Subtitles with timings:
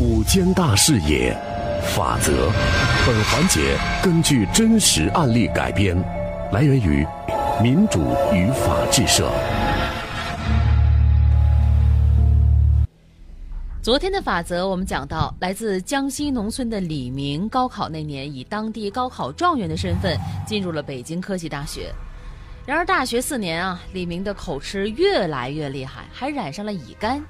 [0.00, 1.32] 五间大视野，
[1.94, 2.50] 法则。
[3.06, 5.96] 本环节根据真实案例改编，
[6.50, 7.06] 来源于
[7.62, 8.00] 民主
[8.32, 9.30] 与法治社。
[13.80, 21.94] 昨天的法则，我们讲到，来自江西农村的李明，高考那年以当地高考状元的身份进入了北京科技大学。
[22.66, 27.22] 然而，大学四年啊，李明的口吃越来越厉害，还染上了乙肝，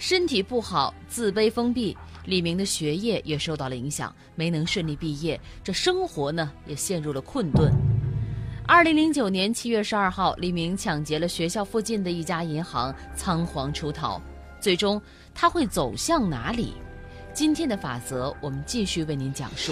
[0.00, 1.94] 身体不好，自卑封闭。
[2.24, 7.70] 李明的学业也受到了影响，没能顺利毕业，这生活呢也陷入了困顿。
[8.66, 14.18] 二零零九年七月十二号，李明抢劫了学校附近的一家银行，仓皇出逃。
[14.58, 15.00] 最终，
[15.34, 16.72] 他会走向哪里？
[17.34, 19.70] 今天的法则，我们继续为您讲述。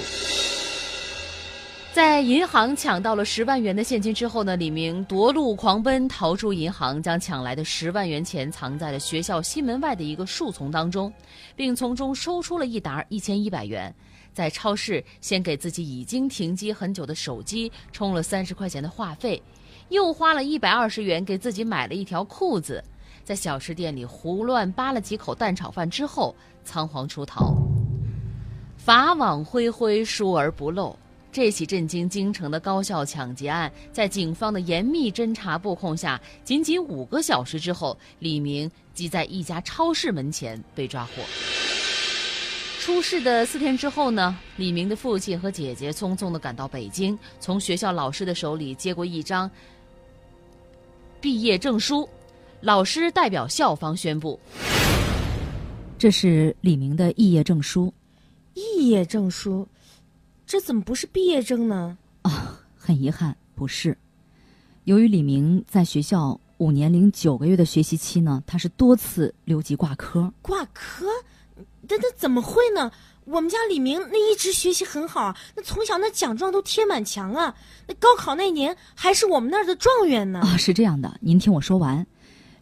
[1.99, 11.13] 在银行抢到了十万元的现金之后呢，李明夺路狂奔，逃出银行，将抢来的十万元钱藏在了学校西门外的一个树丛当中，
[11.57, 13.93] 并从中收出了一沓一千一百元。
[14.33, 19.43] 在超市先给自己已经停机很久的手机充了三十块钱的话费，
[19.89, 22.81] 又花了一百二十元给自己买了一条裤子。
[23.25, 26.33] 在小吃店里胡乱扒了几口蛋炒饭之后，
[26.63, 27.57] 仓皇出逃。
[28.77, 30.97] 法网恢恢，疏而不漏。
[31.31, 41.23] 这起震惊京城的高校抢劫案，在警方的严密侦查布控下，仅仅五个小时之后，李明即在一家超市门前被抓获。
[42.81, 49.49] 出事的四天之后呢，李明的父亲和姐姐匆匆地赶到北京，从学校老师的手里接过一张
[51.21, 52.09] 毕业证书，
[52.63, 54.41] 老师代表校方宣布
[55.99, 57.93] ：“这是李明的肄业证书。”
[58.57, 59.69] 肄业证书。
[60.49, 61.99] 这怎么不是毕业证呢？
[62.23, 63.99] 啊，很遗憾，不是。
[64.85, 70.33] 由于李明在学校五年零九个月的学习期呢，他是多次留级挂科。
[70.41, 71.05] 挂科？
[71.83, 72.91] 那那怎么会呢？
[73.27, 77.55] 我们家李明那一直学习很好，那从小那奖状都贴满墙啊。
[77.87, 80.41] 那高考那年还是我们那儿的状元呢。
[80.41, 82.07] 啊，是这样的，您听我说完。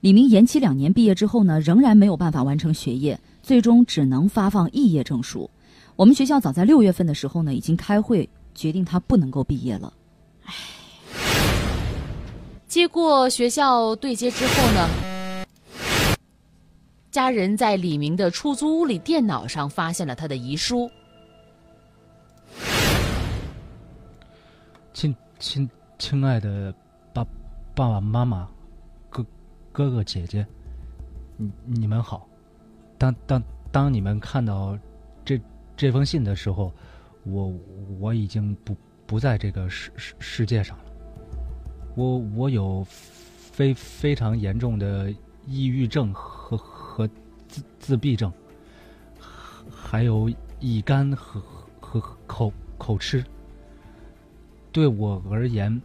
[0.00, 5.48] 李明延期两年毕业之后呢，仍然没有办法完成学业，最终只能发放肄业证书。
[5.96, 9.90] 我们学校早在六月份的时候呢，已经开会决定他不能够毕业了。
[10.44, 10.52] 唉，
[12.68, 14.86] 接过学校对接之后呢，
[17.10, 20.90] 家人在李明的出租屋里电脑上发现了他的遗书。
[24.92, 25.66] 亲亲
[25.98, 26.74] 亲爱的
[27.14, 27.24] 爸
[27.74, 28.46] 爸爸妈妈，
[29.08, 29.24] 哥
[29.72, 30.46] 哥哥姐姐，
[31.38, 32.28] 你你们好。
[32.98, 33.42] 当当
[33.72, 34.78] 当你们看到
[35.24, 35.40] 这。
[35.76, 36.72] 这封信的时候，
[37.24, 37.52] 我
[38.00, 38.74] 我已经不
[39.06, 40.84] 不在这个世世世界上了。
[41.94, 45.12] 我我有非非常严重的
[45.46, 47.06] 抑郁症和和
[47.46, 48.32] 自自闭症，
[49.70, 51.42] 还有乙肝和
[51.78, 53.22] 和口口吃。
[54.72, 55.80] 对我而言，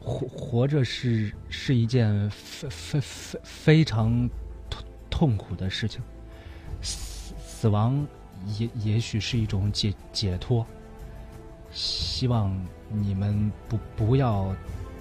[0.00, 4.28] 活活着是是一件非非非非常
[4.70, 6.00] 痛痛苦的事情。
[6.80, 8.06] 死死亡。
[8.58, 10.64] 也也许是一种解解脱。
[11.72, 12.56] 希望
[12.88, 14.54] 你们不不要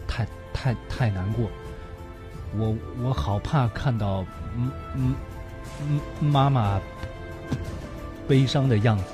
[0.07, 1.49] 太太太难过。
[2.57, 5.15] 我我好怕看到嗯嗯
[5.81, 6.79] 嗯妈妈
[8.27, 9.05] 悲伤的样子。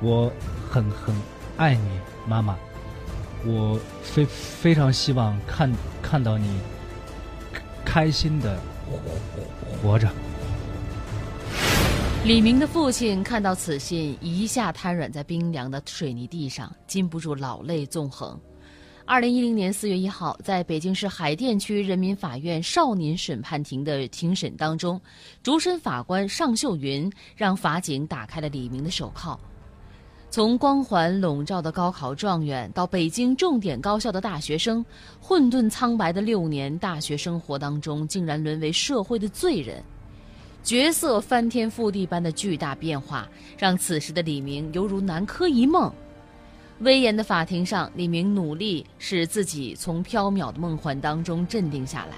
[0.00, 0.30] 我
[0.70, 1.14] 很很
[1.56, 1.88] 爱你，
[2.26, 2.58] 妈妈。
[3.46, 5.70] 我非非常希望看
[6.02, 6.58] 看到你
[7.84, 8.58] 开心的
[8.90, 10.08] 活活着。
[12.24, 18.40] 李明的父亲看到此信，一下瘫软在冰凉的水泥地上，禁不住老泪纵横。
[19.04, 24.98] 二零一零年四月一号，在北京市海淀区人民法院少年审判庭的庭审当中，
[25.42, 29.38] 主审法官尚秀云让法警打开了李明的手铐。
[30.30, 34.82] 从光环笼罩的高考状元到北京重点高校的大学生，
[35.20, 39.84] 混沌苍白的六年大学生活当中，竟然沦为社会的罪人。
[40.64, 45.92] 角色翻天覆地般的巨大变化，让此时的李明犹如南柯一梦。
[46.80, 52.16] 威严的法庭上，李明努力使自己从缥缈的梦幻当中镇定下来。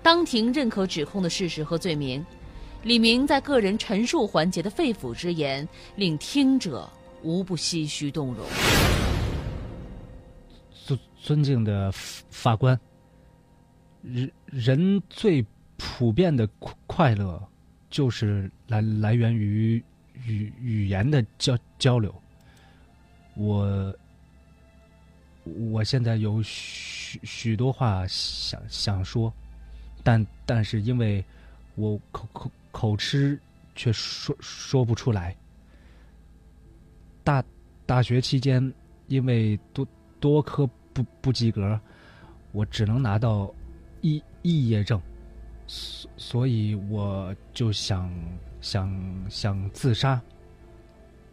[0.00, 2.24] 当庭认可指控的事实和罪名，
[2.84, 6.88] 李明在个人陈述环节的肺腑之言，令听者
[7.22, 8.46] 无不唏嘘动容。
[10.70, 11.90] 尊尊敬的
[12.30, 12.78] 法官，
[14.02, 15.44] 人人最
[15.76, 16.48] 普遍的
[16.86, 17.42] 快乐。
[17.92, 19.80] 就是来来源于
[20.24, 22.12] 语语言的交交流。
[23.34, 23.94] 我
[25.44, 29.32] 我现在有许许多话想想说，
[30.02, 31.22] 但但是因为
[31.74, 33.38] 我口口口吃
[33.76, 35.36] 却说说不出来。
[37.22, 37.44] 大
[37.84, 38.72] 大学期间，
[39.06, 39.86] 因为多
[40.18, 41.78] 多科不不及格，
[42.52, 43.52] 我只能拿到
[44.00, 45.00] 肄肄业证，
[45.72, 48.12] 所所以我就想
[48.60, 50.20] 想想自杀。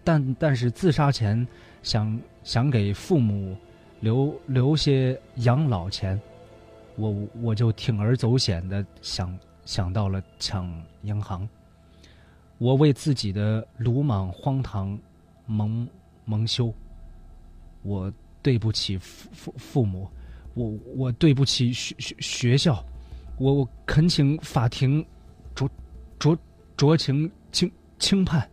[0.01, 1.45] 但但是自杀前
[1.83, 3.53] 想想给父母
[3.99, 6.19] 留留些养老钱，
[6.95, 10.71] 我我就铤而走险的想想到了抢
[11.01, 11.47] 银行。
[12.59, 14.97] 我为自己的鲁莽荒唐
[15.45, 15.85] 蒙
[16.23, 16.73] 蒙羞，
[17.83, 20.09] 我对不起父父父母，
[20.53, 22.83] 我我对不起学学学校，
[23.39, 25.03] 我我恳请法庭
[25.55, 25.67] 酌
[26.19, 26.37] 酌
[26.75, 28.47] 酌情轻轻判。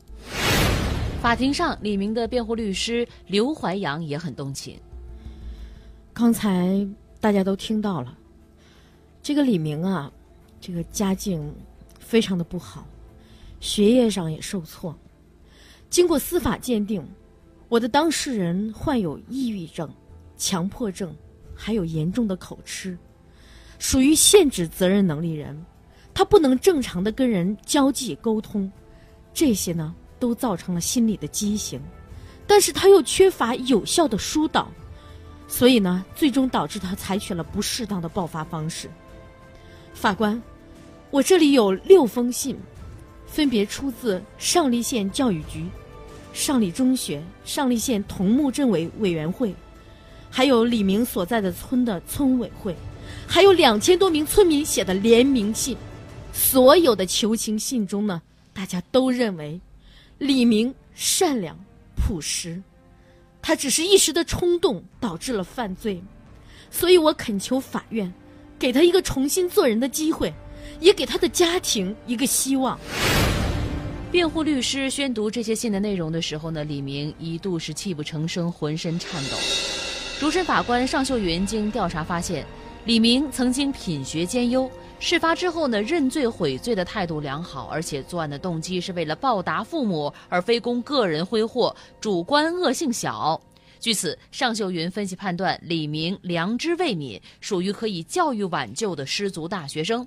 [1.20, 4.78] 法庭上，李明的辩护律师刘怀阳也很动情。
[6.12, 6.86] 刚才
[7.18, 8.16] 大家都听到了，
[9.20, 10.10] 这个李明啊，
[10.60, 11.52] 这个家境
[11.98, 12.86] 非常的不好，
[13.58, 14.96] 学业上也受挫。
[15.90, 17.04] 经过司法鉴定，
[17.68, 19.92] 我的当事人患有抑郁症、
[20.36, 21.12] 强迫症，
[21.56, 22.96] 还有严重的口吃，
[23.78, 25.64] 属于限制责任能力人，
[26.12, 28.70] 他不能正常的跟人交际沟通，
[29.32, 29.94] 这些呢。
[30.18, 31.78] 都造成了心理的畸形，
[32.46, 34.66] 但是他又缺乏有效的疏导，
[35.46, 38.88] 所以呢，最终导致他采取了不适当的爆发方式。
[39.92, 40.42] 法官，
[41.10, 42.56] 我这里有六封信，
[43.26, 45.66] 分别出自上栗县教育局、
[46.32, 49.54] 上栗中学、上栗县桐木镇委委员会，
[50.30, 52.74] 还有李明所在的村的村委会，
[53.26, 55.76] 还有两千多名村民写的联名信。
[56.32, 58.20] 所有的求情信中呢，
[58.52, 59.60] 大家都认为。
[60.18, 61.54] 李明善良
[61.94, 62.62] 朴实，
[63.42, 66.02] 他只是一时的冲动导致了犯罪，
[66.70, 68.10] 所以我恳求法院
[68.58, 70.32] 给他一个重新做人的机会，
[70.80, 72.80] 也给他的家庭一个希望。
[74.10, 79.36] 辩护律师宣读这些信的内容的时候呢，李明一度是泣不成声，浑身颤抖。
[80.18, 82.46] 主审法官尚秀云经调查发现，
[82.86, 84.70] 李明曾经品学兼优。
[85.00, 93.40] 事发之后呢，认罪悔罪的态度良好，而且作案的动机是为了报答父母，而非供个人挥霍，主观恶性小。
[93.80, 100.06] 据此，尚秀云分析判断，李明良知未泯，属于可以教育挽救的失足大学生。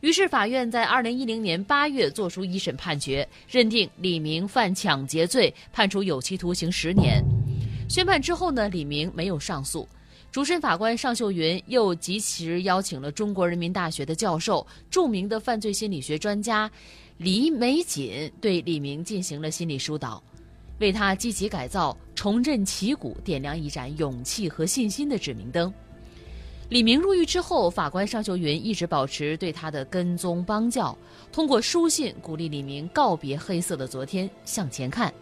[0.00, 7.24] 于是，法院在二零一零年八月作出一审判决，认定李明犯抢劫罪，判处有期徒刑十年。
[7.88, 9.88] 宣判之后呢，李明没有上诉。
[10.30, 16.70] 主审法官尚秀云又及时邀请了中国人民大学的教授、著名的犯罪心理学专家
[17.16, 20.22] 李美锦，对李明进行了心理疏导，
[20.80, 25.72] 为他积极改造、重振旗鼓点亮一盏勇气和信心的指明灯。
[26.68, 30.96] 李明入狱之后，法官尚秀云一直保持对他的跟踪帮教，
[31.32, 35.12] 通过书信鼓励李明告别黑色的昨天，向前看。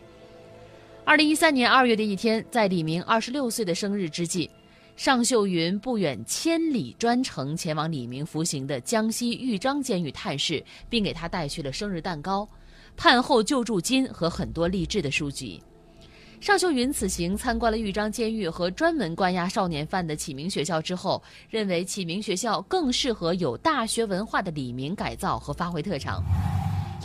[1.04, 4.50] 二零一三年二月的一天，在李明二十六岁的生日之际。
[4.96, 12.48] 尚秀云不远千里专程前往李明服刑的江西豫章监狱探视，并给他带去了生日蛋糕、
[12.96, 15.62] 判后救助金和很多励志的书籍。
[16.40, 26.22] 尚秀云此行参观了豫章监狱和专门关押少年犯的启明学校之后，认为启明学校更适合有大学文化的李明改造和发挥特长。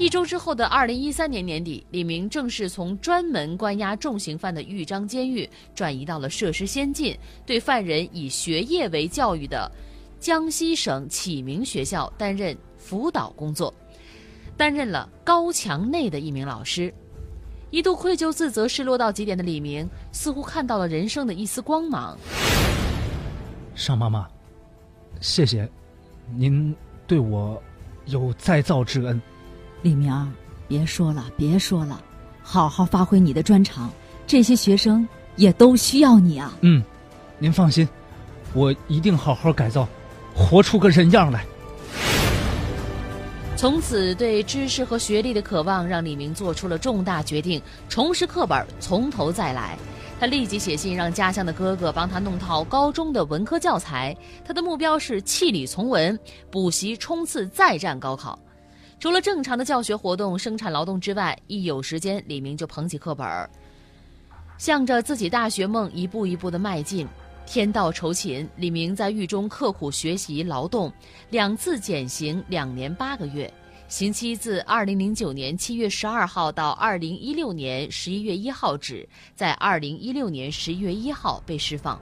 [0.02, 7.16] 一周之后的二零一三年年底，李明正式从专门关押重刑犯的豫章监狱转移到了设施先进、
[7.46, 9.72] 对犯人以学业为教育的
[10.20, 13.72] 江西省启明学校担任辅导工作，
[14.58, 16.92] 担任了高墙内的一名老师。
[17.70, 22.18] 一度愧疚、自责、失落到极点的李明，似乎看到了人生的一丝光芒。
[23.76, 24.28] 尚妈妈，
[25.20, 25.70] 谢谢
[26.34, 27.62] 您对我
[28.08, 29.22] 有再造之恩。
[29.82, 30.28] 李明儿，
[30.68, 32.00] 别说了，别说了，
[32.44, 33.92] 好好发挥你的专长，
[34.28, 36.54] 这些学生也都需要你啊。
[36.62, 36.84] 嗯，
[37.40, 37.88] 您放心，
[38.54, 39.88] 我一定好好改造，
[40.36, 41.44] 活出个人样来。
[43.58, 49.78] 从此，对知识和学历的渴望让李明做出了重大决定：重拾课本，从头再来。
[50.20, 54.16] 他立即写信让家乡的哥哥帮他弄套高中的文科教材。
[54.46, 56.18] 他的目标是弃理从文，
[56.52, 58.38] 补习冲刺再战高考。
[59.02, 63.50] 除了正常的教学活动、生产劳动之外，一有时间，李明就捧起课本儿，
[64.60, 67.08] 向着自己大学梦一步一步的迈进。
[67.48, 70.94] 天道酬勤，李明在狱中刻苦学习劳动，
[71.32, 73.52] 两次减刑两年八个月，
[73.88, 82.00] 刑期自二零零九年七月十二号到二零一六年十一月一号止，在二零一六年十一月一号被释放。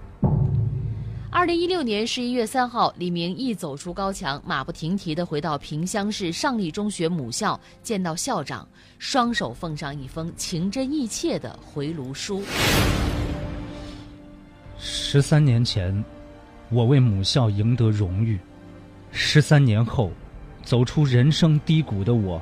[1.32, 8.68] 二零一六年十一月三号，李明一走出高墙，马不停蹄地回到萍乡市上立中学母校，见到校长，
[8.98, 12.42] 双手奉上一封情真意切的回炉书。
[14.80, 16.04] 十三年前，
[16.70, 18.36] 我为母校赢得荣誉；
[19.12, 20.12] 十三年后，
[20.64, 22.42] 走出人生低谷的我，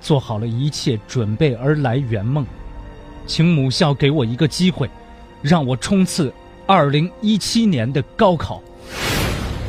[0.00, 2.46] 做好了一切准备而来圆梦。
[3.26, 4.88] 请母校给我一个机会，
[5.42, 6.32] 让我冲刺。
[6.64, 8.62] 二零一七年的高考，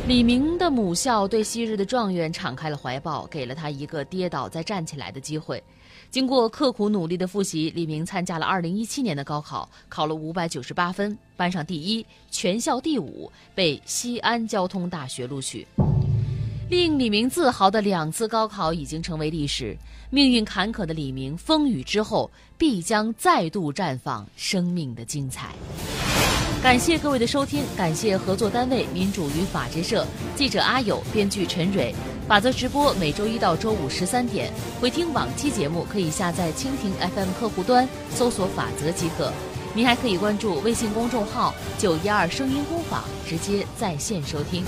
[0.06, 5.60] 李明的母校对昔日的状元敞开了怀抱，给了他一个跌倒再站起来的机会。
[6.08, 15.66] 经过刻苦努力的复习，李明参加了二零一七年的高考，考了五百九十八分，班上第一，全校第五，被西安交通大学录取。
[16.70, 19.76] 令李明自豪的两次高考已经成为历史。
[20.10, 25.52] 命运坎坷的李明，风雨之后必将再度绽放生命的精彩。
[26.64, 30.02] 感谢各位的收听，感谢合作单位民主与法制社，
[30.34, 31.94] 记者阿友，编剧陈蕊。
[32.26, 39.30] 法则直播每周一到周五十三点，回听往期节目可以下载蜻蜓 FM 客户端，搜索“法则”即可。
[39.74, 44.64] 您还可以关注微信公众号“九一二声音工坊”，直接在线收听。